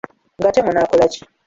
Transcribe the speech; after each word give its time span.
Ng’ate 0.39 0.59
munaakola 0.65 1.05
ki? 1.13 1.21